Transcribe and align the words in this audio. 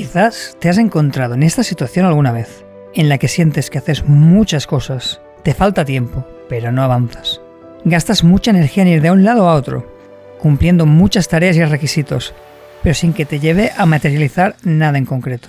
Quizás 0.00 0.56
te 0.58 0.70
has 0.70 0.78
encontrado 0.78 1.34
en 1.34 1.42
esta 1.42 1.62
situación 1.62 2.06
alguna 2.06 2.32
vez, 2.32 2.64
en 2.94 3.10
la 3.10 3.18
que 3.18 3.28
sientes 3.28 3.68
que 3.68 3.76
haces 3.76 4.02
muchas 4.06 4.66
cosas, 4.66 5.20
te 5.42 5.52
falta 5.52 5.84
tiempo, 5.84 6.26
pero 6.48 6.72
no 6.72 6.82
avanzas. 6.82 7.42
Gastas 7.84 8.24
mucha 8.24 8.50
energía 8.50 8.84
en 8.84 8.88
ir 8.88 9.02
de 9.02 9.10
un 9.10 9.24
lado 9.24 9.46
a 9.46 9.54
otro, 9.54 9.94
cumpliendo 10.38 10.86
muchas 10.86 11.28
tareas 11.28 11.54
y 11.56 11.64
requisitos, 11.66 12.32
pero 12.82 12.94
sin 12.94 13.12
que 13.12 13.26
te 13.26 13.40
lleve 13.40 13.72
a 13.76 13.84
materializar 13.84 14.56
nada 14.62 14.96
en 14.96 15.04
concreto. 15.04 15.48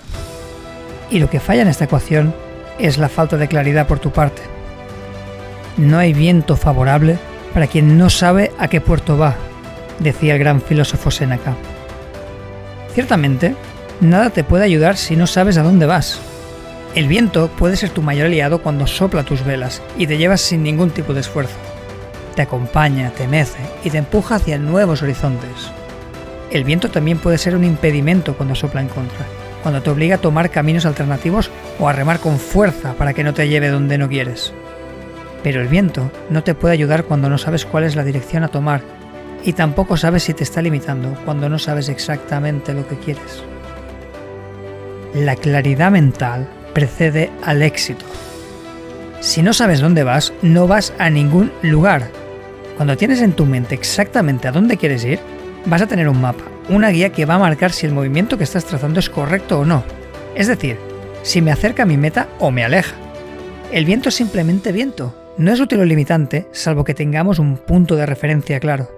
Y 1.10 1.18
lo 1.18 1.30
que 1.30 1.40
falla 1.40 1.62
en 1.62 1.68
esta 1.68 1.86
ecuación 1.86 2.34
es 2.78 2.98
la 2.98 3.08
falta 3.08 3.38
de 3.38 3.48
claridad 3.48 3.86
por 3.86 4.00
tu 4.00 4.10
parte. 4.10 4.42
No 5.78 5.96
hay 5.96 6.12
viento 6.12 6.56
favorable 6.58 7.16
para 7.54 7.68
quien 7.68 7.96
no 7.96 8.10
sabe 8.10 8.52
a 8.58 8.68
qué 8.68 8.82
puerto 8.82 9.16
va, 9.16 9.34
decía 9.98 10.34
el 10.34 10.40
gran 10.40 10.60
filósofo 10.60 11.10
Séneca. 11.10 11.54
Ciertamente, 12.92 13.56
nada 14.02 14.30
te 14.30 14.44
puede 14.44 14.64
ayudar 14.64 14.96
si 14.96 15.16
no 15.16 15.26
sabes 15.26 15.56
a 15.56 15.62
dónde 15.62 15.86
vas. 15.86 16.18
El 16.94 17.06
viento 17.06 17.48
puede 17.48 17.76
ser 17.76 17.90
tu 17.90 18.02
mayor 18.02 18.26
aliado 18.26 18.60
cuando 18.60 18.86
sopla 18.86 19.22
tus 19.22 19.44
velas 19.44 19.80
y 19.96 20.06
te 20.06 20.18
llevas 20.18 20.40
sin 20.40 20.62
ningún 20.62 20.90
tipo 20.90 21.14
de 21.14 21.20
esfuerzo. 21.20 21.56
Te 22.34 22.42
acompaña, 22.42 23.10
te 23.10 23.28
mece 23.28 23.60
y 23.84 23.90
te 23.90 23.98
empuja 23.98 24.36
hacia 24.36 24.58
nuevos 24.58 25.02
horizontes. 25.02 25.70
El 26.50 26.64
viento 26.64 26.90
también 26.90 27.18
puede 27.18 27.38
ser 27.38 27.56
un 27.56 27.64
impedimento 27.64 28.34
cuando 28.34 28.54
sopla 28.54 28.82
en 28.82 28.88
contra, 28.88 29.24
cuando 29.62 29.80
te 29.80 29.90
obliga 29.90 30.16
a 30.16 30.20
tomar 30.20 30.50
caminos 30.50 30.84
alternativos 30.84 31.50
o 31.78 31.88
a 31.88 31.92
remar 31.92 32.18
con 32.18 32.38
fuerza 32.38 32.94
para 32.94 33.14
que 33.14 33.24
no 33.24 33.32
te 33.32 33.48
lleve 33.48 33.68
donde 33.68 33.96
no 33.96 34.08
quieres. 34.08 34.52
Pero 35.42 35.62
el 35.62 35.68
viento 35.68 36.10
no 36.28 36.42
te 36.42 36.54
puede 36.54 36.74
ayudar 36.74 37.04
cuando 37.04 37.30
no 37.30 37.38
sabes 37.38 37.64
cuál 37.64 37.84
es 37.84 37.96
la 37.96 38.04
dirección 38.04 38.42
a 38.44 38.48
tomar 38.48 38.82
y 39.44 39.54
tampoco 39.54 39.96
sabes 39.96 40.24
si 40.24 40.34
te 40.34 40.44
está 40.44 40.60
limitando 40.60 41.16
cuando 41.24 41.48
no 41.48 41.58
sabes 41.58 41.88
exactamente 41.88 42.74
lo 42.74 42.86
que 42.86 42.96
quieres. 42.96 43.42
La 45.14 45.36
claridad 45.36 45.90
mental 45.90 46.48
precede 46.72 47.30
al 47.44 47.62
éxito. 47.62 48.06
Si 49.20 49.42
no 49.42 49.52
sabes 49.52 49.80
dónde 49.80 50.04
vas, 50.04 50.32
no 50.40 50.66
vas 50.66 50.94
a 50.98 51.10
ningún 51.10 51.52
lugar. 51.60 52.08
Cuando 52.76 52.96
tienes 52.96 53.20
en 53.20 53.32
tu 53.32 53.44
mente 53.44 53.74
exactamente 53.74 54.48
a 54.48 54.52
dónde 54.52 54.78
quieres 54.78 55.04
ir, 55.04 55.20
vas 55.66 55.82
a 55.82 55.86
tener 55.86 56.08
un 56.08 56.20
mapa, 56.20 56.44
una 56.70 56.88
guía 56.88 57.12
que 57.12 57.26
va 57.26 57.34
a 57.34 57.38
marcar 57.38 57.72
si 57.72 57.84
el 57.84 57.92
movimiento 57.92 58.38
que 58.38 58.44
estás 58.44 58.64
trazando 58.64 59.00
es 59.00 59.10
correcto 59.10 59.60
o 59.60 59.64
no. 59.66 59.84
Es 60.34 60.48
decir, 60.48 60.78
si 61.22 61.42
me 61.42 61.52
acerca 61.52 61.82
a 61.82 61.86
mi 61.86 61.98
meta 61.98 62.28
o 62.38 62.50
me 62.50 62.64
aleja. 62.64 62.96
El 63.70 63.84
viento 63.84 64.08
es 64.08 64.14
simplemente 64.14 64.72
viento, 64.72 65.14
no 65.36 65.52
es 65.52 65.60
útil 65.60 65.80
o 65.80 65.84
limitante, 65.84 66.48
salvo 66.52 66.84
que 66.84 66.94
tengamos 66.94 67.38
un 67.38 67.58
punto 67.58 67.96
de 67.96 68.06
referencia 68.06 68.60
claro. 68.60 68.90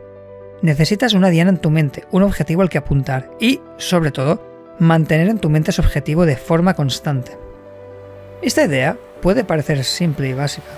Necesitas 0.62 1.12
una 1.12 1.28
diana 1.28 1.50
en 1.50 1.58
tu 1.58 1.70
mente, 1.70 2.04
un 2.12 2.22
objetivo 2.22 2.62
al 2.62 2.70
que 2.70 2.78
apuntar 2.78 3.30
y, 3.40 3.60
sobre 3.78 4.12
todo, 4.12 4.53
mantener 4.78 5.28
en 5.28 5.38
tu 5.38 5.50
mente 5.50 5.70
ese 5.70 5.80
objetivo 5.80 6.26
de 6.26 6.36
forma 6.36 6.74
constante. 6.74 7.36
Esta 8.42 8.64
idea 8.64 8.96
puede 9.22 9.44
parecer 9.44 9.84
simple 9.84 10.28
y 10.28 10.32
básica, 10.34 10.68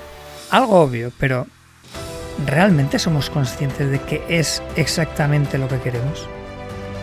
algo 0.50 0.80
obvio, 0.80 1.10
pero 1.18 1.46
¿realmente 2.46 2.98
somos 2.98 3.30
conscientes 3.30 3.90
de 3.90 3.98
qué 4.00 4.22
es 4.28 4.62
exactamente 4.76 5.58
lo 5.58 5.68
que 5.68 5.80
queremos? 5.80 6.28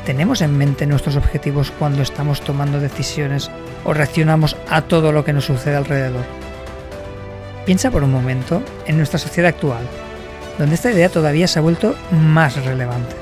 ¿Tenemos 0.05 0.41
en 0.41 0.57
mente 0.57 0.85
nuestros 0.85 1.15
objetivos 1.15 1.71
cuando 1.71 2.01
estamos 2.01 2.41
tomando 2.41 2.79
decisiones 2.79 3.49
o 3.85 3.93
reaccionamos 3.93 4.55
a 4.69 4.81
todo 4.81 5.11
lo 5.11 5.23
que 5.23 5.33
nos 5.33 5.45
sucede 5.45 5.75
alrededor? 5.75 6.23
Piensa 7.65 7.89
por 7.89 8.03
un 8.03 8.11
momento 8.11 8.61
en 8.85 8.97
nuestra 8.97 9.17
sociedad 9.17 9.49
actual, 9.49 9.83
donde 10.59 10.75
esta 10.75 10.91
idea 10.91 11.09
todavía 11.09 11.47
se 11.47 11.59
ha 11.59 11.61
vuelto 11.61 11.95
más 12.11 12.63
relevante. 12.65 13.15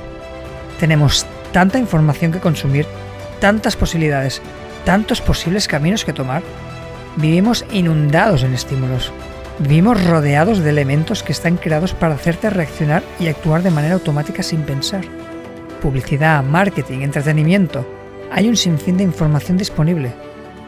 Tenemos 0.79 1.27
tanta 1.51 1.77
información 1.77 2.31
que 2.31 2.39
consumir 2.39 2.87
tantas 3.41 3.75
posibilidades, 3.75 4.41
tantos 4.85 5.19
posibles 5.19 5.67
caminos 5.67 6.05
que 6.05 6.13
tomar. 6.13 6.43
Vivimos 7.17 7.65
inundados 7.73 8.43
en 8.43 8.53
estímulos. 8.53 9.11
Vivimos 9.59 10.01
rodeados 10.05 10.59
de 10.59 10.69
elementos 10.69 11.23
que 11.23 11.33
están 11.33 11.57
creados 11.57 11.93
para 11.93 12.15
hacerte 12.15 12.49
reaccionar 12.49 13.03
y 13.19 13.27
actuar 13.27 13.63
de 13.63 13.71
manera 13.71 13.95
automática 13.95 14.43
sin 14.43 14.61
pensar. 14.61 15.01
Publicidad, 15.81 16.43
marketing, 16.43 16.99
entretenimiento. 16.99 17.85
Hay 18.31 18.47
un 18.47 18.55
sinfín 18.55 18.95
de 18.97 19.03
información 19.03 19.57
disponible. 19.57 20.13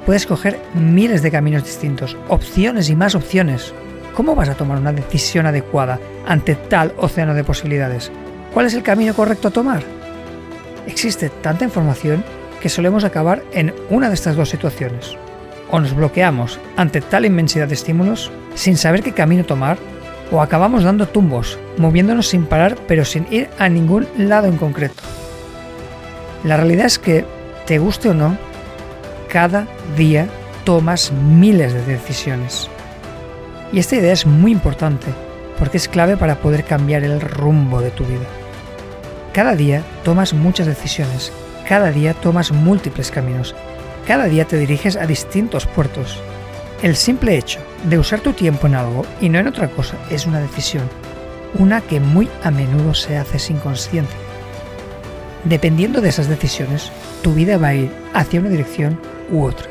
Puedes 0.05 0.25
coger 0.25 0.59
miles 0.73 1.21
de 1.21 1.31
caminos 1.31 1.63
distintos, 1.63 2.17
opciones 2.27 2.89
y 2.89 2.95
más 2.95 3.15
opciones. 3.15 3.73
¿Cómo 4.15 4.35
vas 4.35 4.49
a 4.49 4.55
tomar 4.55 4.79
una 4.79 4.91
decisión 4.91 5.45
adecuada 5.45 5.99
ante 6.27 6.55
tal 6.55 6.93
océano 6.97 7.35
de 7.35 7.43
posibilidades? 7.43 8.11
¿Cuál 8.53 8.65
es 8.65 8.73
el 8.73 8.83
camino 8.83 9.13
correcto 9.13 9.47
a 9.47 9.51
tomar? 9.51 9.83
Existe 10.87 11.29
tanta 11.29 11.63
información 11.63 12.23
que 12.63 12.69
solemos 12.69 13.03
acabar 13.03 13.43
en 13.51 13.75
una 13.89 14.07
de 14.07 14.15
estas 14.15 14.37
dos 14.37 14.47
situaciones. 14.47 15.17
O 15.69 15.81
nos 15.81 15.93
bloqueamos 15.93 16.61
ante 16.77 17.01
tal 17.01 17.25
inmensidad 17.25 17.67
de 17.67 17.73
estímulos 17.73 18.31
sin 18.55 18.77
saber 18.77 19.03
qué 19.03 19.11
camino 19.11 19.43
tomar, 19.43 19.77
o 20.31 20.41
acabamos 20.41 20.85
dando 20.85 21.05
tumbos, 21.05 21.59
moviéndonos 21.77 22.29
sin 22.29 22.45
parar 22.45 22.77
pero 22.87 23.03
sin 23.03 23.27
ir 23.29 23.49
a 23.59 23.67
ningún 23.67 24.07
lado 24.17 24.47
en 24.47 24.55
concreto. 24.55 25.03
La 26.45 26.55
realidad 26.55 26.85
es 26.85 26.99
que, 26.99 27.25
te 27.65 27.79
guste 27.79 28.07
o 28.07 28.13
no, 28.13 28.37
cada 29.27 29.67
día 29.97 30.29
tomas 30.63 31.11
miles 31.11 31.73
de 31.73 31.83
decisiones. 31.83 32.69
Y 33.73 33.79
esta 33.79 33.97
idea 33.97 34.13
es 34.13 34.25
muy 34.25 34.53
importante 34.53 35.07
porque 35.59 35.75
es 35.75 35.89
clave 35.89 36.15
para 36.15 36.35
poder 36.35 36.63
cambiar 36.63 37.03
el 37.03 37.19
rumbo 37.19 37.81
de 37.81 37.91
tu 37.91 38.05
vida. 38.05 38.25
Cada 39.33 39.53
día 39.53 39.83
tomas 40.05 40.33
muchas 40.33 40.65
decisiones 40.65 41.33
cada 41.67 41.91
día 41.91 42.13
tomas 42.13 42.51
múltiples 42.51 43.11
caminos. 43.11 43.55
Cada 44.07 44.25
día 44.25 44.45
te 44.45 44.57
diriges 44.57 44.95
a 44.95 45.05
distintos 45.05 45.65
puertos. 45.65 46.19
El 46.81 46.95
simple 46.95 47.37
hecho 47.37 47.59
de 47.85 47.97
usar 47.97 48.19
tu 48.19 48.33
tiempo 48.33 48.67
en 48.67 48.75
algo 48.75 49.05
y 49.21 49.29
no 49.29 49.39
en 49.39 49.47
otra 49.47 49.69
cosa 49.69 49.95
es 50.09 50.25
una 50.25 50.41
decisión, 50.41 50.83
una 51.57 51.79
que 51.81 51.99
muy 51.99 52.27
a 52.43 52.51
menudo 52.51 52.93
se 52.93 53.17
hace 53.17 53.39
sin 53.39 53.57
conciencia. 53.57 54.17
Dependiendo 55.45 56.01
de 56.01 56.09
esas 56.09 56.27
decisiones, 56.27 56.91
tu 57.21 57.33
vida 57.33 57.57
va 57.57 57.69
a 57.69 57.75
ir 57.75 57.91
hacia 58.13 58.39
una 58.39 58.49
dirección 58.49 58.99
u 59.31 59.43
otra. 59.43 59.67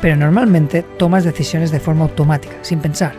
Pero 0.00 0.16
normalmente 0.16 0.82
tomas 0.82 1.24
decisiones 1.24 1.70
de 1.70 1.80
forma 1.80 2.04
automática, 2.04 2.56
sin 2.62 2.80
pensar. 2.80 3.14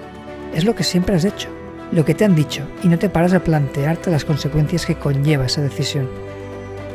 Es 0.54 0.66
lo 0.66 0.76
que 0.76 0.84
siempre 0.84 1.16
has 1.16 1.26
hecho, 1.26 1.50
lo 1.92 2.06
que 2.06 2.14
te 2.14 2.26
han 2.26 2.36
dicho, 2.36 2.64
y 2.84 2.88
no 2.88 3.00
te 3.00 3.10
paras 3.10 3.34
a 3.34 3.44
plantearte 3.44 4.12
las 4.12 4.26
consecuencias 4.26 4.86
que 4.86 4.96
conlleva 4.96 5.46
esa 5.46 5.62
decisión. 5.62 6.27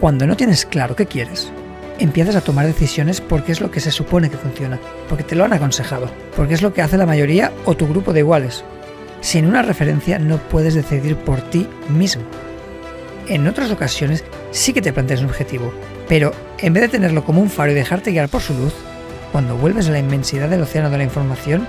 Cuando 0.02 0.26
no 0.26 0.36
tienes 0.36 0.66
claro 0.66 0.96
qué 0.96 1.06
quieres, 1.06 1.52
empiezas 2.00 2.34
a 2.34 2.40
tomar 2.40 2.66
decisiones 2.66 3.20
porque 3.20 3.52
es 3.52 3.60
lo 3.60 3.70
que 3.70 3.78
se 3.78 3.92
supone 3.92 4.30
que 4.30 4.36
funciona, 4.36 4.80
porque 5.08 5.22
te 5.22 5.36
lo 5.36 5.44
han 5.44 5.52
aconsejado, 5.52 6.10
porque 6.34 6.54
es 6.54 6.60
lo 6.60 6.74
que 6.74 6.82
hace 6.82 6.98
la 6.98 7.06
mayoría 7.06 7.52
o 7.66 7.76
tu 7.76 7.86
grupo 7.86 8.12
de 8.12 8.18
iguales. 8.18 8.64
Sin 9.20 9.46
una 9.46 9.62
referencia 9.62 10.18
no 10.18 10.38
puedes 10.38 10.74
decidir 10.74 11.14
por 11.14 11.40
ti 11.40 11.68
mismo. 11.88 12.24
En 13.28 13.46
otras 13.46 13.70
ocasiones 13.70 14.24
sí 14.50 14.72
que 14.72 14.82
te 14.82 14.92
planteas 14.92 15.20
un 15.20 15.26
objetivo, 15.26 15.72
pero 16.08 16.32
en 16.58 16.72
vez 16.72 16.80
de 16.80 16.88
tenerlo 16.88 17.24
como 17.24 17.40
un 17.40 17.48
faro 17.48 17.70
y 17.70 17.76
dejarte 17.76 18.10
guiar 18.10 18.28
por 18.28 18.42
su 18.42 18.54
luz, 18.54 18.74
cuando 19.30 19.56
vuelves 19.56 19.86
a 19.86 19.92
la 19.92 20.00
inmensidad 20.00 20.48
del 20.48 20.62
océano 20.62 20.90
de 20.90 20.98
la 20.98 21.04
información, 21.04 21.68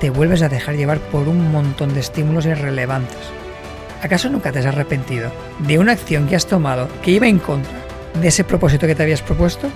te 0.00 0.10
vuelves 0.10 0.42
a 0.42 0.48
dejar 0.48 0.76
llevar 0.76 1.00
por 1.00 1.26
un 1.26 1.50
montón 1.50 1.94
de 1.94 1.98
estímulos 1.98 2.46
irrelevantes 2.46 3.41
¿Acaso 4.02 4.28
nunca 4.28 4.50
te 4.50 4.58
has 4.58 4.66
arrepentido 4.66 5.30
de 5.60 5.78
una 5.78 5.92
acción 5.92 6.26
que 6.26 6.34
has 6.34 6.46
tomado 6.46 6.88
que 7.02 7.12
iba 7.12 7.28
en 7.28 7.38
contra 7.38 7.72
de 8.20 8.28
ese 8.28 8.42
propósito 8.42 8.88
que 8.88 8.96
te 8.96 9.04
habías 9.04 9.22
propuesto? 9.22 9.70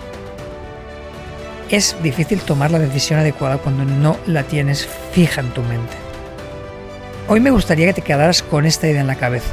Es 1.70 1.96
difícil 2.02 2.40
tomar 2.40 2.72
la 2.72 2.80
decisión 2.80 3.20
adecuada 3.20 3.58
cuando 3.58 3.84
no 3.84 4.16
la 4.26 4.42
tienes 4.42 4.88
fija 5.12 5.40
en 5.40 5.50
tu 5.50 5.62
mente. 5.62 5.94
Hoy 7.28 7.38
me 7.38 7.52
gustaría 7.52 7.86
que 7.86 7.94
te 7.94 8.02
quedaras 8.02 8.42
con 8.42 8.66
esta 8.66 8.88
idea 8.88 9.00
en 9.00 9.06
la 9.06 9.14
cabeza. 9.14 9.52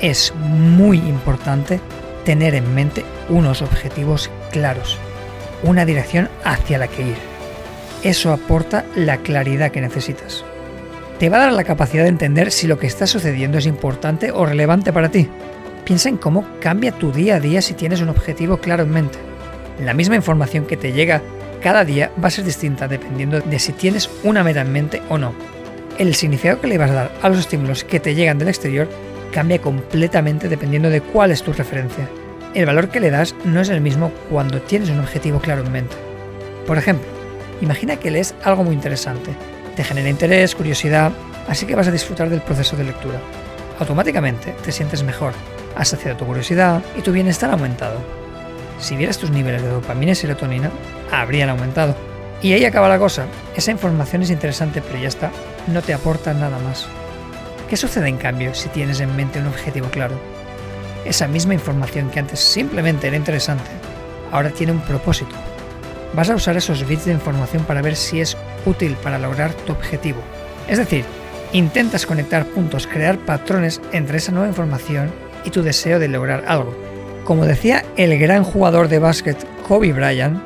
Es 0.00 0.34
muy 0.34 0.98
importante 0.98 1.80
tener 2.24 2.56
en 2.56 2.74
mente 2.74 3.04
unos 3.28 3.62
objetivos 3.62 4.28
claros, 4.50 4.98
una 5.62 5.84
dirección 5.84 6.28
hacia 6.44 6.78
la 6.78 6.88
que 6.88 7.02
ir. 7.02 7.16
Eso 8.02 8.32
aporta 8.32 8.84
la 8.96 9.18
claridad 9.18 9.70
que 9.70 9.80
necesitas 9.80 10.44
te 11.18 11.28
va 11.28 11.38
a 11.38 11.40
dar 11.40 11.52
la 11.52 11.64
capacidad 11.64 12.04
de 12.04 12.10
entender 12.10 12.52
si 12.52 12.68
lo 12.68 12.78
que 12.78 12.86
está 12.86 13.06
sucediendo 13.06 13.58
es 13.58 13.66
importante 13.66 14.30
o 14.30 14.46
relevante 14.46 14.92
para 14.92 15.08
ti. 15.08 15.28
Piensa 15.84 16.08
en 16.08 16.16
cómo 16.16 16.46
cambia 16.60 16.92
tu 16.92 17.10
día 17.10 17.36
a 17.36 17.40
día 17.40 17.60
si 17.60 17.74
tienes 17.74 18.00
un 18.00 18.08
objetivo 18.08 18.58
claro 18.58 18.84
en 18.84 18.90
mente. 18.90 19.18
La 19.84 19.94
misma 19.94 20.14
información 20.14 20.64
que 20.64 20.76
te 20.76 20.92
llega 20.92 21.22
cada 21.60 21.84
día 21.84 22.12
va 22.22 22.28
a 22.28 22.30
ser 22.30 22.44
distinta 22.44 22.86
dependiendo 22.86 23.40
de 23.40 23.58
si 23.58 23.72
tienes 23.72 24.08
una 24.22 24.44
meta 24.44 24.60
en 24.60 24.72
mente 24.72 25.02
o 25.08 25.18
no. 25.18 25.34
El 25.98 26.14
significado 26.14 26.60
que 26.60 26.68
le 26.68 26.78
vas 26.78 26.90
a 26.92 26.94
dar 26.94 27.12
a 27.20 27.28
los 27.28 27.40
estímulos 27.40 27.82
que 27.82 27.98
te 27.98 28.14
llegan 28.14 28.38
del 28.38 28.48
exterior 28.48 28.88
cambia 29.32 29.60
completamente 29.60 30.48
dependiendo 30.48 30.88
de 30.88 31.00
cuál 31.00 31.32
es 31.32 31.42
tu 31.42 31.52
referencia. 31.52 32.08
El 32.54 32.66
valor 32.66 32.90
que 32.90 33.00
le 33.00 33.10
das 33.10 33.34
no 33.44 33.60
es 33.60 33.70
el 33.70 33.80
mismo 33.80 34.12
cuando 34.30 34.62
tienes 34.62 34.90
un 34.90 35.00
objetivo 35.00 35.40
claro 35.40 35.64
en 35.64 35.72
mente. 35.72 35.96
Por 36.64 36.78
ejemplo, 36.78 37.08
imagina 37.60 37.96
que 37.96 38.12
lees 38.12 38.36
algo 38.44 38.62
muy 38.62 38.74
interesante 38.74 39.32
te 39.78 39.84
genera 39.84 40.08
interés, 40.08 40.56
curiosidad, 40.56 41.12
así 41.46 41.64
que 41.64 41.76
vas 41.76 41.86
a 41.86 41.92
disfrutar 41.92 42.28
del 42.28 42.40
proceso 42.40 42.76
de 42.76 42.82
lectura. 42.82 43.20
Automáticamente 43.78 44.52
te 44.64 44.72
sientes 44.72 45.04
mejor, 45.04 45.34
has 45.76 45.86
saciado 45.86 46.16
tu 46.16 46.26
curiosidad 46.26 46.82
y 46.96 47.02
tu 47.02 47.12
bienestar 47.12 47.50
ha 47.50 47.52
aumentado. 47.52 48.00
Si 48.80 48.96
vieras 48.96 49.18
tus 49.18 49.30
niveles 49.30 49.62
de 49.62 49.68
dopamina 49.68 50.10
y 50.10 50.14
serotonina, 50.16 50.72
habrían 51.12 51.50
aumentado. 51.50 51.94
Y 52.42 52.54
ahí 52.54 52.64
acaba 52.64 52.88
la 52.88 52.98
cosa. 52.98 53.26
Esa 53.54 53.70
información 53.70 54.22
es 54.22 54.30
interesante, 54.30 54.82
pero 54.82 54.98
ya 54.98 55.06
está. 55.06 55.30
No 55.68 55.80
te 55.80 55.94
aporta 55.94 56.34
nada 56.34 56.58
más. 56.58 56.88
¿Qué 57.70 57.76
sucede 57.76 58.08
en 58.08 58.16
cambio 58.16 58.54
si 58.54 58.68
tienes 58.70 58.98
en 58.98 59.14
mente 59.14 59.38
un 59.38 59.46
objetivo 59.46 59.86
claro? 59.90 60.20
Esa 61.04 61.28
misma 61.28 61.54
información 61.54 62.10
que 62.10 62.18
antes 62.18 62.40
simplemente 62.40 63.06
era 63.06 63.16
interesante, 63.16 63.70
ahora 64.32 64.50
tiene 64.50 64.72
un 64.72 64.80
propósito. 64.80 65.36
Vas 66.14 66.30
a 66.30 66.34
usar 66.34 66.56
esos 66.56 66.84
bits 66.84 67.04
de 67.04 67.12
información 67.12 67.62
para 67.62 67.80
ver 67.80 67.94
si 67.94 68.20
es 68.20 68.36
útil 68.64 68.96
para 69.02 69.18
lograr 69.18 69.52
tu 69.52 69.72
objetivo. 69.72 70.20
Es 70.68 70.78
decir, 70.78 71.04
intentas 71.52 72.06
conectar 72.06 72.46
puntos, 72.46 72.86
crear 72.86 73.18
patrones 73.18 73.80
entre 73.92 74.18
esa 74.18 74.32
nueva 74.32 74.48
información 74.48 75.10
y 75.44 75.50
tu 75.50 75.62
deseo 75.62 75.98
de 75.98 76.08
lograr 76.08 76.44
algo. 76.46 76.76
Como 77.24 77.44
decía 77.44 77.84
el 77.96 78.18
gran 78.18 78.44
jugador 78.44 78.88
de 78.88 78.98
básquet 78.98 79.36
Kobe 79.66 79.92
Bryant, 79.92 80.40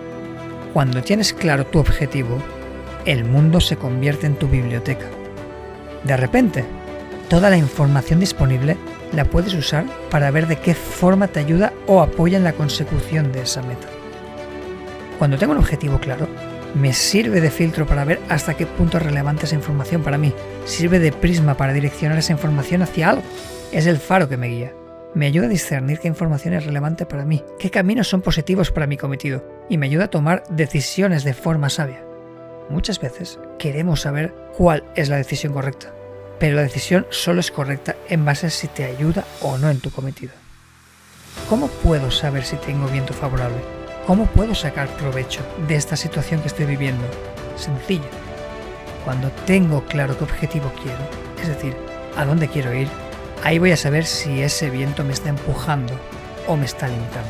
cuando 0.72 1.02
tienes 1.02 1.32
claro 1.32 1.66
tu 1.66 1.78
objetivo, 1.78 2.38
el 3.04 3.24
mundo 3.24 3.60
se 3.60 3.76
convierte 3.76 4.26
en 4.26 4.36
tu 4.36 4.48
biblioteca. 4.48 5.06
De 6.04 6.16
repente, 6.16 6.64
toda 7.28 7.50
la 7.50 7.56
información 7.56 8.20
disponible 8.20 8.76
la 9.12 9.24
puedes 9.24 9.54
usar 9.54 9.84
para 10.10 10.30
ver 10.30 10.46
de 10.46 10.56
qué 10.56 10.74
forma 10.74 11.28
te 11.28 11.40
ayuda 11.40 11.72
o 11.86 12.00
apoya 12.00 12.38
en 12.38 12.44
la 12.44 12.52
consecución 12.52 13.32
de 13.32 13.42
esa 13.42 13.62
meta. 13.62 13.88
Cuando 15.18 15.38
tengo 15.38 15.52
un 15.52 15.58
objetivo 15.58 15.98
claro, 15.98 16.26
me 16.74 16.92
sirve 16.92 17.40
de 17.40 17.50
filtro 17.50 17.86
para 17.86 18.04
ver 18.04 18.20
hasta 18.28 18.54
qué 18.54 18.66
punto 18.66 18.96
es 18.96 19.02
relevante 19.02 19.46
esa 19.46 19.54
información 19.54 20.02
para 20.02 20.18
mí. 20.18 20.32
Sirve 20.64 20.98
de 20.98 21.12
prisma 21.12 21.56
para 21.56 21.72
direccionar 21.72 22.18
esa 22.18 22.32
información 22.32 22.82
hacia 22.82 23.10
algo. 23.10 23.22
Es 23.72 23.86
el 23.86 23.98
faro 23.98 24.28
que 24.28 24.36
me 24.36 24.48
guía 24.48 24.72
me 25.14 25.26
ayuda 25.26 25.46
a 25.46 25.50
discernir 25.50 25.98
qué 25.98 26.08
información 26.08 26.54
es 26.54 26.64
relevante 26.64 27.06
para 27.06 27.24
mí, 27.24 27.44
qué 27.58 27.70
caminos 27.70 28.08
son 28.08 28.22
positivos 28.22 28.70
para 28.70 28.86
mi 28.86 28.96
cometido 28.96 29.44
y 29.68 29.76
me 29.76 29.86
ayuda 29.86 30.04
a 30.04 30.10
tomar 30.10 30.44
decisiones 30.48 31.24
de 31.24 31.34
forma 31.34 31.70
sabia. 31.70 32.02
Muchas 32.70 33.00
veces 33.00 33.38
queremos 33.58 34.00
saber 34.00 34.34
cuál 34.56 34.84
es 34.94 35.08
la 35.08 35.16
decisión 35.16 35.52
correcta, 35.52 35.92
pero 36.38 36.56
la 36.56 36.62
decisión 36.62 37.06
solo 37.10 37.40
es 37.40 37.50
correcta 37.50 37.96
en 38.08 38.24
base 38.24 38.46
a 38.46 38.50
si 38.50 38.68
te 38.68 38.84
ayuda 38.84 39.24
o 39.42 39.58
no 39.58 39.68
en 39.68 39.80
tu 39.80 39.90
cometido. 39.90 40.32
¿Cómo 41.48 41.68
puedo 41.68 42.10
saber 42.10 42.44
si 42.44 42.56
tengo 42.56 42.86
viento 42.88 43.12
favorable? 43.12 43.81
¿Cómo 44.06 44.26
puedo 44.26 44.54
sacar 44.54 44.88
provecho 44.96 45.40
de 45.68 45.76
esta 45.76 45.96
situación 45.96 46.40
que 46.40 46.48
estoy 46.48 46.66
viviendo? 46.66 47.04
Sencillo. 47.56 48.08
Cuando 49.04 49.30
tengo 49.46 49.82
claro 49.84 50.16
qué 50.16 50.24
objetivo 50.24 50.72
quiero, 50.82 50.98
es 51.40 51.48
decir, 51.48 51.76
a 52.16 52.24
dónde 52.24 52.48
quiero 52.48 52.72
ir, 52.74 52.88
Ahí 53.44 53.58
voy 53.58 53.72
a 53.72 53.76
saber 53.76 54.06
si 54.06 54.40
ese 54.40 54.70
viento 54.70 55.02
me 55.02 55.12
está 55.12 55.28
empujando 55.28 55.94
o 56.46 56.56
me 56.56 56.64
está 56.64 56.86
limitando. 56.86 57.28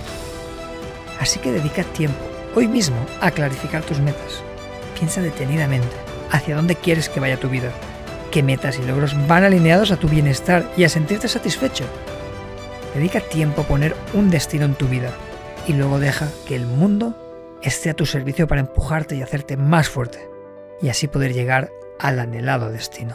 Así 1.18 1.38
que 1.38 1.52
dedica 1.52 1.84
tiempo, 1.84 2.20
hoy 2.54 2.68
mismo, 2.68 2.96
a 3.22 3.30
clarificar 3.30 3.82
tus 3.82 3.98
metas. 3.98 4.42
Piensa 4.94 5.22
detenidamente 5.22 5.96
hacia 6.30 6.54
dónde 6.54 6.76
quieres 6.76 7.08
que 7.08 7.20
vaya 7.20 7.40
tu 7.40 7.48
vida, 7.48 7.70
qué 8.30 8.42
metas 8.42 8.78
y 8.78 8.82
logros 8.82 9.16
van 9.26 9.44
alineados 9.44 9.90
a 9.90 9.96
tu 9.96 10.06
bienestar 10.06 10.70
y 10.76 10.84
a 10.84 10.90
sentirte 10.90 11.28
satisfecho. 11.28 11.84
Dedica 12.94 13.20
tiempo 13.20 13.62
a 13.62 13.66
poner 13.66 13.96
un 14.12 14.28
destino 14.28 14.66
en 14.66 14.74
tu 14.74 14.88
vida 14.88 15.12
y 15.66 15.74
luego 15.74 15.98
deja 15.98 16.28
que 16.46 16.56
el 16.56 16.66
mundo 16.66 17.14
esté 17.62 17.90
a 17.90 17.94
tu 17.94 18.06
servicio 18.06 18.46
para 18.48 18.60
empujarte 18.60 19.14
y 19.14 19.22
hacerte 19.22 19.56
más 19.56 19.88
fuerte 19.88 20.28
y 20.80 20.88
así 20.88 21.06
poder 21.06 21.32
llegar 21.32 21.70
al 21.98 22.18
anhelado 22.18 22.70
destino. 22.70 23.14